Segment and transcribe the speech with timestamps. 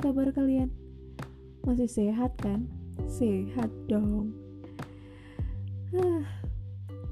[0.00, 0.72] kabar kalian?
[1.68, 2.64] Masih sehat kan?
[3.04, 4.32] Sehat dong.
[5.92, 6.24] Ah,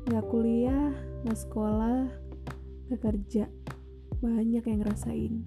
[0.09, 2.09] nggak kuliah, nggak sekolah,
[2.89, 3.45] nggak kerja.
[4.25, 5.45] Banyak yang ngerasain.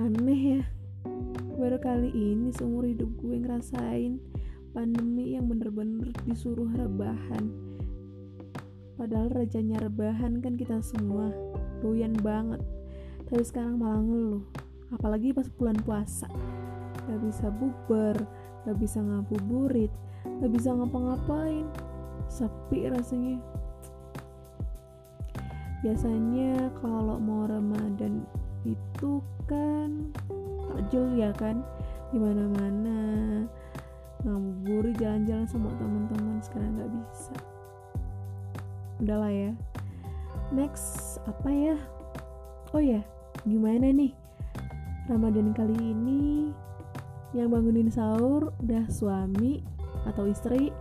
[0.00, 0.62] Aneh ya,
[1.60, 4.16] baru kali ini seumur hidup gue ngerasain
[4.72, 7.52] pandemi yang bener-bener disuruh rebahan.
[8.96, 11.28] Padahal rajanya rebahan kan kita semua
[11.84, 12.75] doyan banget.
[13.26, 14.44] Tapi sekarang malah ngeluh.
[14.94, 16.30] Apalagi pas bulan puasa.
[17.06, 18.16] Gak bisa buber,
[18.66, 19.90] gak bisa ngabuburit,
[20.42, 21.66] gak bisa ngapa-ngapain.
[22.30, 23.38] Sepi rasanya.
[25.82, 28.26] Biasanya kalau mau Ramadan
[28.66, 30.10] itu kan
[30.74, 31.62] takjil ya kan
[32.10, 32.98] di mana-mana
[34.26, 37.34] ngabuburit jalan-jalan sama teman-teman sekarang nggak bisa
[38.98, 39.52] udahlah ya
[40.50, 41.76] next apa ya
[42.74, 43.02] oh ya
[43.46, 44.10] gimana nih?
[45.06, 46.50] Ramadan kali ini
[47.30, 49.62] yang bangunin sahur udah suami
[50.02, 50.74] atau istri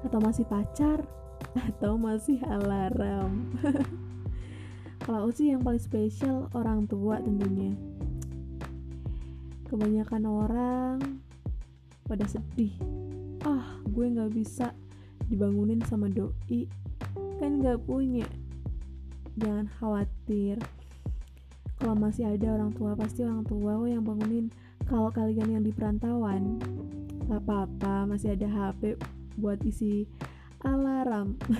[0.00, 1.04] atau masih pacar
[1.52, 3.52] atau masih alarm?
[5.04, 7.76] Kalau sih yang paling spesial orang tua tentunya.
[9.68, 10.96] Kebanyakan orang
[12.08, 12.72] pada sedih.
[13.44, 14.72] Ah gue nggak bisa
[15.28, 16.64] dibangunin sama doi.
[17.36, 18.24] Kan nggak punya.
[19.36, 20.56] Jangan khawatir
[21.82, 24.54] kalau masih ada orang tua pasti orang tua yang bangunin.
[24.86, 26.62] Kalau kalian yang di perantauan
[27.26, 28.94] gak apa-apa masih ada HP
[29.34, 30.06] buat isi
[30.62, 31.34] alarm.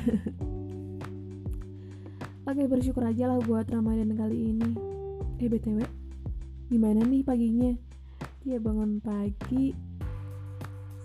[2.47, 4.70] Oke bersyukur aja lah buat Ramadan kali ini.
[5.43, 5.83] Eh BTW
[6.70, 7.75] Gimana nih paginya?
[8.43, 9.70] ya bangun pagi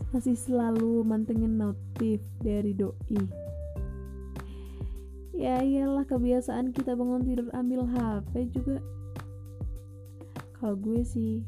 [0.09, 3.21] masih selalu mantengin notif dari doi.
[5.37, 8.81] Ya iyalah kebiasaan kita bangun tidur ambil HP juga
[10.57, 11.45] kalau gue sih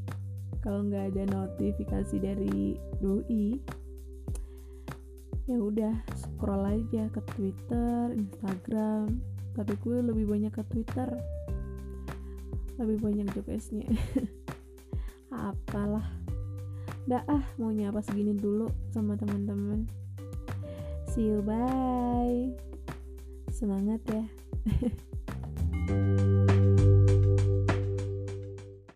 [0.59, 3.57] kalau nggak ada notifikasi dari doi
[5.49, 9.17] ya udah scroll aja ke Twitter, Instagram.
[9.57, 11.09] Tapi gue lebih banyak ke Twitter.
[12.77, 13.89] Lebih banyak jokesnya
[15.33, 16.05] apalah.
[17.09, 19.89] Dah ah mau nyapa segini dulu sama teman-teman.
[21.09, 22.53] See you bye.
[23.49, 24.23] Semangat ya